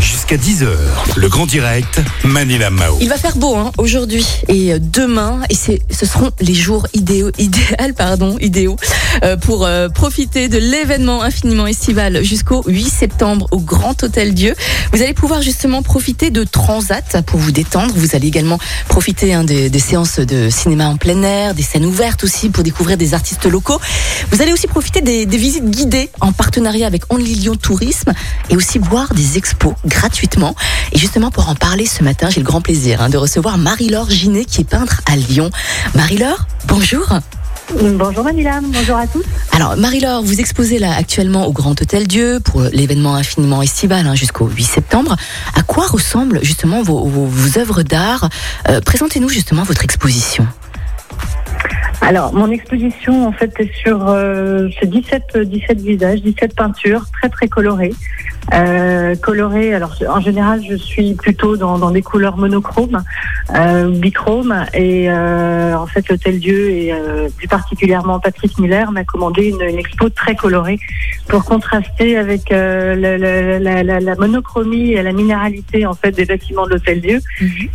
Jusqu'à 0.00 0.36
10h, 0.36 0.68
le 1.16 1.28
grand 1.28 1.46
direct, 1.46 2.00
Manila 2.24 2.70
Mao. 2.70 2.96
Il 3.00 3.08
va 3.08 3.16
faire 3.16 3.36
beau 3.36 3.54
hein, 3.54 3.70
aujourd'hui 3.78 4.26
et 4.48 4.78
demain, 4.78 5.40
et 5.50 5.54
ce 5.54 6.06
seront 6.06 6.30
les 6.40 6.54
jours 6.54 6.86
idéaux, 6.94 7.30
idéal, 7.38 7.94
pardon, 7.94 8.36
idéaux 8.40 8.76
euh, 9.22 9.36
pour 9.36 9.66
euh, 9.66 9.88
profiter 9.88 10.48
de 10.48 10.58
l'événement 10.58 11.22
infiniment 11.22 11.66
estival 11.66 12.24
jusqu'au 12.24 12.62
8 12.66 12.88
septembre 12.88 13.46
au 13.50 13.58
Grand 13.58 14.02
Hôtel 14.02 14.34
Dieu. 14.34 14.54
Vous 14.92 15.02
allez 15.02 15.14
pouvoir 15.14 15.42
justement 15.42 15.82
profiter 15.82 16.30
de 16.30 16.42
Transat 16.42 17.20
pour 17.26 17.38
vous 17.38 17.52
détendre. 17.52 17.92
Vous 17.94 18.16
allez 18.16 18.28
également 18.28 18.58
profiter 18.88 19.34
hein, 19.34 19.44
des, 19.44 19.70
des 19.70 19.78
séances 19.78 20.18
de 20.18 20.48
cinéma 20.50 20.86
en 20.86 20.96
plein 20.96 21.22
air, 21.22 21.54
des 21.54 21.62
scènes 21.62 21.84
ouvertes 21.84 22.24
aussi 22.24 22.48
pour 22.48 22.64
découvrir 22.64 22.96
des 22.96 23.14
artistes 23.14 23.46
locaux. 23.46 23.80
Vous 24.32 24.42
allez 24.42 24.52
aussi 24.52 24.66
profiter 24.66 25.00
des, 25.00 25.26
des 25.26 25.36
visites 25.36 25.68
guidées 25.70 26.10
en 26.20 26.32
partenariat 26.32 26.86
avec 26.86 27.12
Only 27.12 27.34
Lyon 27.34 27.56
Tourisme 27.56 28.12
et 28.48 28.56
aussi 28.56 28.78
voir 28.78 29.12
des 29.14 29.36
expos 29.36 29.59
gratuitement. 29.86 30.54
Et 30.92 30.98
justement, 30.98 31.30
pour 31.30 31.48
en 31.48 31.54
parler 31.54 31.86
ce 31.86 32.02
matin, 32.02 32.28
j'ai 32.30 32.40
le 32.40 32.46
grand 32.46 32.60
plaisir 32.60 33.00
hein, 33.02 33.08
de 33.08 33.16
recevoir 33.16 33.58
Marie-Laure 33.58 34.10
Ginet, 34.10 34.44
qui 34.44 34.62
est 34.62 34.68
peintre 34.68 35.00
à 35.10 35.16
Lyon. 35.16 35.50
Marie-Laure, 35.94 36.46
bonjour. 36.66 37.06
Bonjour 37.94 38.24
Manila, 38.24 38.58
bonjour 38.64 38.96
à 38.96 39.06
tous. 39.06 39.22
Alors, 39.52 39.76
Marie-Laure, 39.76 40.22
vous 40.22 40.40
exposez 40.40 40.80
là 40.80 40.92
actuellement 40.98 41.46
au 41.46 41.52
Grand 41.52 41.80
Hôtel 41.80 42.08
Dieu 42.08 42.40
pour 42.44 42.62
l'événement 42.72 43.14
infiniment 43.14 43.62
estival 43.62 44.08
hein, 44.08 44.16
jusqu'au 44.16 44.46
8 44.48 44.64
septembre. 44.64 45.14
À 45.56 45.62
quoi 45.62 45.86
ressemblent 45.86 46.40
justement 46.42 46.82
vos, 46.82 47.04
vos- 47.04 47.26
vos 47.26 47.58
œuvres 47.60 47.82
d'art? 47.84 48.28
Euh, 48.68 48.80
Présentez-nous 48.80 49.28
justement 49.28 49.62
votre 49.62 49.84
exposition. 49.84 50.46
Alors, 52.00 52.32
mon 52.32 52.50
exposition, 52.50 53.28
en 53.28 53.32
fait, 53.32 53.52
est 53.60 53.70
sur 53.82 54.08
euh, 54.08 54.68
c'est 54.80 54.88
17, 54.88 55.22
euh, 55.36 55.44
17 55.44 55.80
visages, 55.80 56.22
17 56.22 56.56
peintures, 56.56 57.04
très 57.12 57.28
très 57.28 57.46
colorées. 57.46 57.92
Euh, 58.52 59.14
colorées, 59.16 59.74
alors 59.74 59.94
en 60.08 60.20
général, 60.20 60.60
je 60.68 60.74
suis 60.74 61.14
plutôt 61.14 61.56
dans, 61.56 61.78
dans 61.78 61.90
des 61.90 62.02
couleurs 62.02 62.36
monochromes, 62.36 63.02
euh, 63.54 63.88
bichromes, 63.90 64.64
et 64.74 65.06
euh, 65.10 65.74
en 65.76 65.86
fait, 65.86 66.08
l'Hôtel 66.08 66.40
Dieu 66.40 66.70
et 66.70 66.92
euh, 66.92 67.28
plus 67.36 67.46
particulièrement 67.48 68.18
Patrick 68.18 68.58
Muller 68.58 68.84
m'a 68.92 69.04
commandé 69.04 69.48
une, 69.50 69.62
une 69.62 69.78
expo 69.78 70.08
très 70.10 70.34
colorée 70.34 70.78
pour 71.28 71.44
contraster 71.44 72.16
avec 72.18 72.50
euh, 72.50 72.96
la, 72.96 73.18
la- 73.18 73.82
la- 73.84 74.00
la- 74.00 74.14
monochromie 74.16 74.92
et 74.92 75.02
la 75.02 75.12
minéralité 75.12 75.86
en 75.86 75.94
fait 75.94 76.10
des 76.10 76.24
bâtiments 76.24 76.64
de 76.66 76.70
l'Hôtel 76.70 77.00
Dieu. 77.00 77.20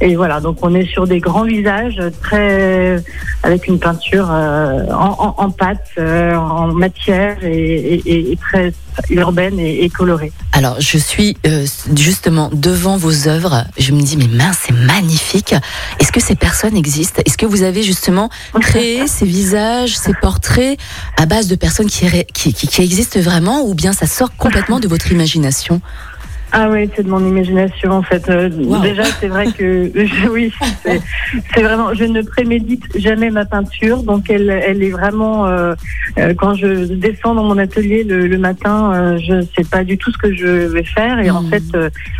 Et 0.01 0.15
voilà, 0.15 0.41
donc 0.41 0.57
on 0.61 0.75
est 0.75 0.85
sur 0.85 1.07
des 1.07 1.19
grands 1.19 1.43
visages 1.45 2.01
très 2.21 3.01
avec 3.43 3.67
une 3.67 3.79
peinture 3.79 4.27
euh, 4.29 4.83
en, 4.91 5.15
en, 5.19 5.35
en 5.45 5.49
pâte, 5.51 5.87
euh, 5.97 6.35
en 6.35 6.67
matière 6.73 7.37
et, 7.43 7.95
et- 7.95 8.31
et 8.31 8.37
très 8.37 8.73
urbaine 9.09 9.59
et, 9.59 9.83
et 9.83 9.89
colorée. 9.89 10.31
Alors, 10.53 10.64
je 10.79 10.97
suis 10.97 11.37
euh, 11.45 11.65
justement 11.95 12.49
devant 12.53 12.97
vos 12.97 13.27
œuvres. 13.27 13.65
Je 13.77 13.91
me 13.91 14.01
dis, 14.01 14.17
mais 14.17 14.27
mince, 14.27 14.57
c'est 14.65 14.73
magnifique. 14.73 15.53
Est-ce 15.99 16.11
que 16.11 16.19
ces 16.19 16.35
personnes 16.35 16.75
existent? 16.75 17.21
Est-ce 17.25 17.37
que 17.37 17.45
vous 17.45 17.63
avez 17.63 17.83
justement 17.83 18.29
créé 18.61 19.07
ces 19.07 19.25
visages, 19.25 19.97
ces 19.97 20.13
portraits 20.13 20.77
à 21.17 21.25
base 21.25 21.47
de 21.47 21.55
personnes 21.55 21.89
qui, 21.89 22.07
qui, 22.33 22.53
qui 22.53 22.81
existent 22.81 23.19
vraiment 23.19 23.61
ou 23.61 23.73
bien 23.73 23.93
ça 23.93 24.07
sort 24.07 24.35
complètement 24.35 24.79
de 24.79 24.87
votre 24.87 25.11
imagination? 25.11 25.81
Ah 26.57 26.69
oui, 26.71 26.89
c'est 26.95 27.03
de 27.03 27.09
mon 27.09 27.19
imagination 27.27 27.91
en 27.91 28.01
fait. 28.01 28.29
Euh, 28.29 28.49
Wow. 28.55 28.79
Déjà, 28.81 29.03
c'est 29.19 29.27
vrai 29.27 29.47
que 29.51 29.91
oui, 30.31 30.53
c'est 31.53 31.61
vraiment. 31.61 31.93
Je 31.93 32.05
ne 32.05 32.21
prémédite 32.21 32.83
jamais 32.97 33.29
ma 33.29 33.43
peinture, 33.43 34.03
donc 34.03 34.29
elle, 34.29 34.49
elle 34.49 34.81
est 34.81 34.89
vraiment. 34.91 35.45
euh, 35.47 35.75
euh, 36.17 36.33
quand 36.33 36.53
je 36.55 36.85
descends 36.93 37.35
dans 37.35 37.43
mon 37.43 37.57
atelier 37.57 38.03
le, 38.05 38.27
le 38.27 38.37
matin, 38.37 38.93
euh, 38.93 39.17
je 39.17 39.41
sais 39.57 39.65
pas 39.69 39.83
du 39.83 39.97
tout 39.97 40.11
ce 40.11 40.17
que 40.17 40.33
je 40.33 40.45
vais 40.47 40.83
faire, 40.85 41.19
et 41.19 41.29
en 41.29 41.41
Mhm. 41.41 41.49
fait, 41.49 41.63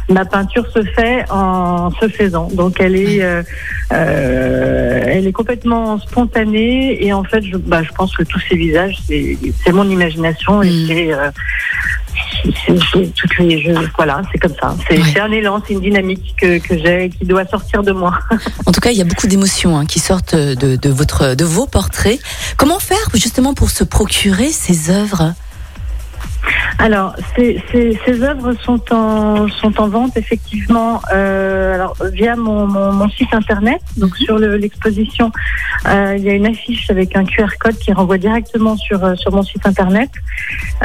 ma 0.10 0.26
peinture 0.26 0.68
se 0.68 0.84
fait 0.84 1.24
en 1.32 1.92
se 1.92 2.08
faisant. 2.10 2.50
Donc 2.52 2.82
elle 2.82 2.96
est, 2.98 3.22
elle 3.92 5.28
est 5.28 5.32
complètement 5.32 5.98
spontanée, 6.00 7.06
et 7.06 7.14
en 7.14 7.24
fait, 7.24 7.44
je, 7.44 7.56
bah, 7.58 7.84
je 7.84 7.92
pense 7.94 8.16
que 8.18 8.24
tous 8.24 8.42
ces 8.50 8.58
visages, 8.58 8.98
c'est 9.08 9.72
mon 9.72 9.90
imagination, 9.90 10.62
et 10.62 10.72
c'est 10.88 10.96
c'est- 10.96 11.12
c'est 11.14 11.75
toutes 12.44 13.38
les 13.40 13.62
jeux, 13.62 13.76
voilà, 13.98 14.22
c'est 14.32 14.38
comme 14.40 14.54
ça. 14.60 14.76
C'est 14.88 14.98
Ouais. 14.98 15.04
c'est 15.14 15.20
un 15.20 15.32
élan, 15.32 15.62
c'est 15.66 15.74
une 15.74 15.82
dynamique 15.82 16.36
que, 16.40 16.58
que 16.60 16.78
j'ai, 16.78 17.10
qui 17.10 17.26
doit 17.26 17.46
sortir 17.46 17.84
de 17.84 17.92
moi. 17.92 18.18
En 18.66 18.72
tout 18.72 18.80
cas, 18.82 18.92
il 18.92 18.98
y 18.98 19.02
a 19.02 19.06
beaucoup 19.06 19.28
d'émotions 19.28 19.78
hein, 19.78 19.86
qui 19.86 20.00
sortent 20.00 20.36
de, 20.36 20.76
de, 20.76 20.90
votre, 20.90 21.36
de 21.36 21.46
vos 21.46 21.68
portraits. 21.68 22.20
Comment 22.58 22.80
faire 22.80 22.98
justement 23.14 23.54
pour 23.54 23.70
se 23.70 23.84
procurer 23.84 24.52
ces 24.52 24.90
œuvres? 24.90 25.34
Alors, 26.80 27.16
ces, 27.36 27.64
ces, 27.72 27.98
ces 28.06 28.22
œuvres 28.24 28.54
sont 28.62 28.82
en, 28.94 29.48
sont 29.48 29.80
en 29.80 29.88
vente 29.88 30.18
effectivement 30.18 31.02
euh, 31.14 31.74
alors, 31.76 31.96
via 32.14 32.36
mon, 32.36 32.68
mon, 32.68 32.92
mon 32.92 33.10
site 33.10 33.34
internet. 33.34 33.82
Donc, 33.98 34.16
sur 34.18 34.38
le- 34.38 34.58
l'exposition, 34.58 35.32
euh, 35.88 36.16
il 36.18 36.24
y 36.24 36.30
a 36.30 36.34
une 36.34 36.46
affiche 36.46 36.90
avec 36.90 37.16
un 37.16 37.24
QR 37.26 37.48
code 37.60 37.78
qui 37.78 37.92
renvoie 37.94 38.18
directement 38.18 38.76
sur, 38.78 39.04
euh, 39.04 39.16
sur 39.16 39.32
mon 39.32 39.44
site 39.44 39.66
internet. 39.66 40.10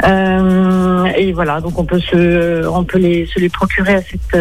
Euh, 0.05 1.05
et 1.17 1.33
voilà, 1.33 1.59
donc 1.61 1.77
on 1.77 1.83
peut, 1.85 1.99
se, 1.99 2.65
on 2.67 2.83
peut 2.83 2.97
les, 2.97 3.25
se 3.25 3.39
les 3.39 3.49
procurer 3.49 3.95
à, 3.95 4.01
cette, 4.01 4.35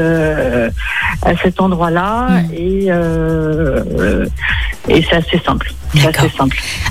à 1.22 1.36
cet 1.42 1.60
endroit-là. 1.60 2.28
Mhm. 2.30 2.50
Et, 2.54 2.90
et 4.88 5.02
c'est 5.08 5.16
assez 5.16 5.40
simple. 5.44 5.72
Assez. 5.94 6.30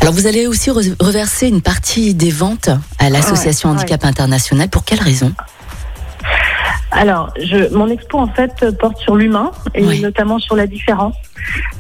Alors, 0.01 0.13
vous 0.13 0.27
allez 0.27 0.45
aussi 0.47 0.69
re- 0.71 0.95
reverser 1.01 1.47
une 1.47 1.61
partie 1.61 2.13
des 2.13 2.31
ventes 2.31 2.69
à 2.99 3.09
l'association 3.09 3.69
Ouais, 3.69 3.75
Handicap 3.75 4.03
International. 4.05 4.69
Pour 4.69 4.83
quelle 4.83 4.99
raison? 5.01 5.31
Alors, 6.91 7.31
je, 7.39 7.71
mon 7.73 7.87
expo 7.87 8.17
en 8.17 8.27
fait 8.27 8.65
porte 8.79 8.97
sur 8.97 9.15
l'humain 9.15 9.51
et 9.75 9.85
Oui. 9.85 10.01
notamment 10.01 10.39
sur 10.39 10.55
la 10.55 10.65
différence. 10.67 11.15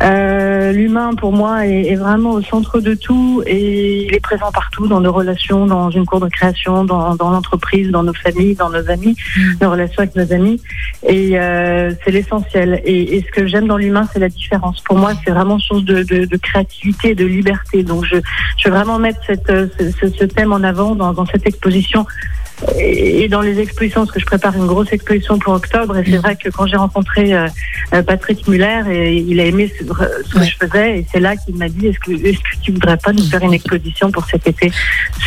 Euh, 0.01 0.71
l'humain 0.71 1.11
pour 1.15 1.33
moi 1.33 1.67
est, 1.67 1.87
est 1.87 1.95
vraiment 1.95 2.31
au 2.31 2.41
centre 2.41 2.79
de 2.79 2.93
tout 2.93 3.43
et 3.45 4.05
il 4.05 4.13
est 4.15 4.19
présent 4.21 4.51
partout 4.51 4.87
dans 4.87 5.01
nos 5.01 5.11
relations, 5.11 5.65
dans 5.65 5.89
une 5.89 6.05
cour 6.05 6.19
de 6.21 6.29
création, 6.29 6.85
dans, 6.85 7.15
dans 7.15 7.29
l'entreprise, 7.31 7.89
dans 7.91 8.03
nos 8.03 8.13
familles, 8.13 8.55
dans 8.55 8.69
nos 8.69 8.89
amis, 8.89 9.15
Mm. 9.37 9.51
nos 9.61 9.71
relations 9.71 9.99
avec 10.03 10.15
nos 10.15 10.31
amis. 10.31 10.61
Et 11.07 11.39
euh, 11.39 11.91
c'est 12.03 12.11
l'essentiel. 12.11 12.81
Et, 12.85 13.17
et 13.17 13.21
ce 13.21 13.31
que 13.31 13.47
j'aime 13.47 13.67
dans 13.67 13.77
l'humain, 13.77 14.07
c'est 14.13 14.19
la 14.19 14.29
différence. 14.29 14.79
Pour 14.81 14.97
moi, 14.97 15.11
c'est 15.25 15.31
vraiment 15.31 15.59
source 15.59 15.83
de, 15.83 16.03
de, 16.03 16.25
de 16.25 16.37
créativité 16.37 17.15
de 17.15 17.25
liberté. 17.25 17.83
Donc, 17.83 18.05
je, 18.05 18.15
je 18.57 18.69
veux 18.69 18.75
vraiment 18.75 18.99
mettre 18.99 19.19
cette, 19.27 19.49
euh, 19.49 19.67
ce, 19.79 19.91
ce- 19.91 20.09
ce 20.17 20.23
thème 20.25 20.53
en 20.53 20.63
avant 20.63 20.95
dans, 20.95 21.13
dans 21.13 21.25
cette 21.25 21.45
exposition 21.47 22.05
et 22.77 23.27
dans 23.29 23.41
les 23.41 23.59
expositions, 23.59 24.01
parce 24.01 24.11
que 24.11 24.19
je 24.19 24.25
prépare 24.25 24.55
une 24.55 24.65
grosse 24.67 24.91
exposition 24.91 25.37
pour 25.39 25.53
octobre, 25.53 25.97
et 25.97 26.03
c'est 26.05 26.11
Mhm. 26.11 26.21
vrai 26.21 26.35
que 26.35 26.49
quand 26.49 26.67
j'ai 26.67 26.75
rencontré 26.77 27.33
euh, 27.33 27.47
euh, 27.93 28.03
Patrick 28.03 28.47
Muller, 28.47 28.81
et 28.91 29.17
il 29.17 29.39
a 29.39 29.45
aimé 29.45 29.71
ce, 29.77 29.83
ce 29.85 30.33
que 30.33 30.43
je 30.43 30.55
faisais, 30.59 30.99
et 30.99 31.05
c'est 31.11 31.19
là 31.19 31.35
qu'il 31.37 31.55
m'a 31.55 31.69
dit 31.69 31.87
est-ce 31.87 31.99
que, 31.99 32.11
est-ce 32.11 32.37
que 32.39 32.61
tu 32.61 32.71
voudrais 32.71 32.97
pas 32.97 33.13
nous 33.13 33.23
faire 33.25 33.41
une 33.41 33.53
exposition 33.53 34.11
pour 34.11 34.25
cet 34.25 34.45
été 34.47 34.71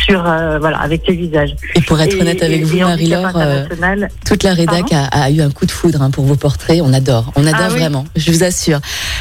sur 0.05 0.23
euh, 0.27 0.59
voilà 0.59 0.77
avec 0.79 1.07
les 1.07 1.15
visages? 1.15 1.55
Et 1.75 1.81
pour 1.81 1.99
être 1.99 2.15
Et- 2.15 2.21
honnête 2.21 2.43
avec 2.43 2.61
et- 2.61 2.63
vous, 2.63 2.77
Marie-Laure, 2.79 3.31
euh, 3.35 3.65
toute 4.25 4.43
la 4.43 4.53
rédac 4.53 4.91
a, 4.93 5.05
a 5.05 5.31
eu 5.31 5.41
un 5.41 5.49
coup 5.51 5.65
de 5.65 5.71
foudre 5.71 6.01
hein, 6.01 6.11
pour 6.11 6.25
vos 6.25 6.35
portraits. 6.35 6.81
On 6.83 6.93
adore, 6.93 7.31
on 7.35 7.45
adore 7.47 7.59
Ah 7.63 7.69
oui? 7.73 7.79
vraiment, 7.79 8.05
je 8.15 8.31
vous 8.31 8.43
assure. 8.43 8.79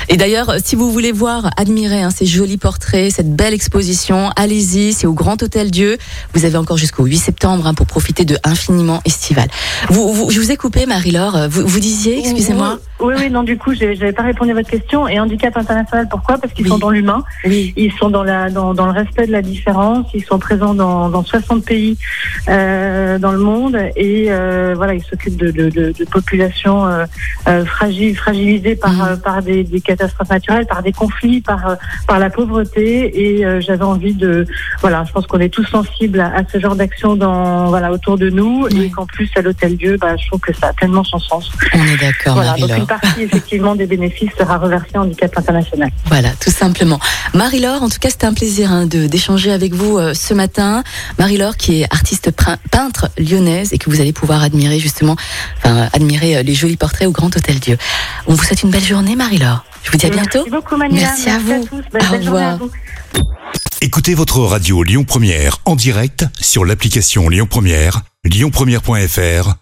Et 0.08 0.16
d'ailleurs, 0.16 0.56
si 0.62 0.76
vous 0.76 0.92
voulez 0.92 1.12
voir, 1.12 1.50
admirer 1.56 2.02
hein, 2.02 2.10
ces 2.10 2.26
jolis 2.26 2.58
portraits, 2.58 3.10
cette 3.12 3.34
belle 3.34 3.54
exposition, 3.54 4.30
allez-y, 4.36 4.92
c'est 4.92 5.06
au 5.06 5.14
Grand 5.14 5.42
Hôtel 5.42 5.70
Dieu. 5.70 5.96
Vous 6.34 6.44
avez 6.44 6.56
encore 6.58 6.76
jusqu'au 6.76 7.04
8 7.06 7.16
septembre 7.16 7.66
hein, 7.66 7.74
pour 7.74 7.86
profiter 7.86 8.01
de 8.10 8.36
Infiniment 8.44 9.00
Estival. 9.04 9.48
Vous, 9.88 10.12
vous- 10.12 10.30
je 10.30 10.40
vous 10.40 10.50
ai 10.50 10.56
coupé, 10.56 10.86
Marie-Laure. 10.86 11.48
Vous, 11.48 11.66
vous 11.66 11.80
disiez, 11.80 12.18
excusez-moi. 12.18 12.78
Oui, 13.02 13.14
oui, 13.18 13.30
non, 13.30 13.42
du 13.42 13.58
coup, 13.58 13.74
j'ai- 13.74 13.96
j'avais 13.96 14.12
pas 14.12 14.22
répondu 14.22 14.52
à 14.52 14.54
votre 14.54 14.70
question. 14.70 15.08
Et 15.08 15.18
handicap 15.18 15.56
international, 15.56 16.06
pourquoi? 16.10 16.38
Parce 16.38 16.52
qu'ils 16.54 16.64
Oui. 16.64 16.70
sont 16.70 16.78
dans 16.78 16.90
l'humain. 16.90 17.24
Oui. 17.44 17.72
Ils 17.76 17.92
sont 17.92 18.08
dans, 18.10 18.22
la, 18.22 18.48
dans, 18.48 18.74
dans 18.74 18.86
le 18.86 18.92
respect 18.92 19.26
de 19.26 19.32
la 19.32 19.42
différence. 19.42 20.06
Ils 20.14 20.24
sont 20.24 20.38
présents 20.38 20.72
dans, 20.74 21.08
dans 21.08 21.24
60 21.24 21.64
pays 21.64 21.98
euh, 22.48 23.18
dans 23.18 23.32
le 23.32 23.38
monde. 23.38 23.76
Et 23.96 24.26
euh, 24.30 24.74
voilà, 24.76 24.94
ils 24.94 25.02
s'occupent 25.02 25.36
de, 25.36 25.50
de, 25.50 25.68
de, 25.70 25.92
de 25.98 26.04
populations 26.04 26.86
euh, 26.86 27.04
euh, 27.48 27.64
fragiles, 27.64 28.16
fragilisées 28.16 28.76
par, 28.76 29.02
euh, 29.04 29.16
par 29.16 29.42
des, 29.42 29.64
des 29.64 29.80
catastrophes 29.80 30.30
naturelles, 30.30 30.66
par 30.66 30.82
des 30.82 30.92
conflits, 30.92 31.40
par, 31.40 31.68
euh, 31.70 31.74
par 32.06 32.18
la 32.20 32.30
pauvreté. 32.30 33.38
Et 33.38 33.44
euh, 33.44 33.60
j'avais 33.60 33.84
envie 33.84 34.14
de... 34.14 34.46
Voilà, 34.80 35.04
je 35.04 35.12
pense 35.12 35.26
qu'on 35.26 35.40
est 35.40 35.48
tous 35.52 35.64
sensibles 35.64 36.20
à, 36.20 36.26
à 36.36 36.42
ce 36.50 36.58
genre 36.60 36.76
d'action 36.76 37.16
dans 37.16 37.66
voilà 37.66 37.90
autour 37.92 38.16
de 38.16 38.30
nous. 38.30 38.66
Et 38.68 38.90
qu'en 38.90 39.06
plus, 39.06 39.28
à 39.36 39.42
l'Hôtel 39.42 39.76
Dieu, 39.76 39.96
bah, 40.00 40.16
je 40.16 40.26
trouve 40.28 40.40
que 40.40 40.52
ça 40.54 40.68
a 40.68 40.72
pleinement 40.72 41.02
son 41.04 41.18
sens. 41.18 41.50
On 41.74 41.78
est 41.84 41.96
d'accord, 42.00 42.34
Voilà, 42.34 42.54
partie 43.00 43.22
effectivement 43.22 43.74
des 43.74 43.86
bénéfices 43.86 44.30
sera 44.38 44.58
reversée 44.58 44.96
en 44.96 45.02
handicap 45.02 45.36
international. 45.38 45.90
Voilà, 46.06 46.30
tout 46.40 46.50
simplement. 46.50 46.98
Marie-Laure, 47.34 47.82
en 47.82 47.88
tout 47.88 47.98
cas, 47.98 48.10
c'était 48.10 48.26
un 48.26 48.34
plaisir 48.34 48.70
hein, 48.70 48.86
de 48.86 49.06
d'échanger 49.06 49.50
avec 49.52 49.72
vous 49.74 49.98
euh, 49.98 50.14
ce 50.14 50.34
matin. 50.34 50.82
Marie-Laure, 51.18 51.56
qui 51.56 51.80
est 51.82 51.86
artiste 51.92 52.30
peintre 52.70 53.08
lyonnaise 53.18 53.72
et 53.72 53.78
que 53.78 53.88
vous 53.90 54.00
allez 54.00 54.12
pouvoir 54.12 54.42
admirer 54.42 54.78
justement, 54.78 55.16
enfin, 55.58 55.88
admirer 55.92 56.36
euh, 56.36 56.42
les 56.42 56.54
jolis 56.54 56.76
portraits 56.76 57.08
au 57.08 57.12
Grand 57.12 57.34
Hôtel 57.34 57.58
Dieu. 57.60 57.78
On 58.26 58.34
vous 58.34 58.42
souhaite 58.42 58.62
une 58.62 58.70
belle 58.70 58.84
journée, 58.84 59.16
Marie-Laure. 59.16 59.64
Je 59.84 59.90
vous 59.90 59.96
dis 59.98 60.06
à 60.06 60.10
bientôt. 60.10 60.38
Merci 60.38 60.50
beaucoup 60.50 60.76
Manila. 60.76 61.02
Merci 61.02 61.30
à 61.30 61.38
vous. 61.38 61.64
tous. 61.64 61.82
Belle, 61.92 62.02
Au 62.08 62.12
belle 62.12 62.22
journée 62.24 62.42
à 62.44 62.52
revoir. 62.52 62.58
vous. 62.58 62.70
Écoutez 63.80 64.14
votre 64.14 64.38
radio 64.40 64.82
Lyon 64.82 65.04
Première 65.04 65.58
en 65.64 65.74
direct 65.74 66.24
sur 66.40 66.64
l'application 66.64 67.28
Lyon 67.28 67.46
Première, 67.50 68.02
lyonpremière.fr 68.24 69.61